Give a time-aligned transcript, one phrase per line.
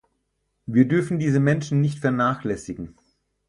[0.65, 2.95] Wir dürfen diese Menschen nicht vernachlässigen.